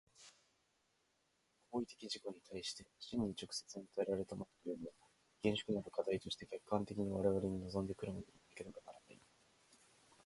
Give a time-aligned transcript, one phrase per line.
[1.69, 4.93] 我々の行為的自己に対して真に直接に与えられたものというのは、
[5.43, 9.19] 厳粛なる課題として客観的に我々に臨んで来るものでなければならない。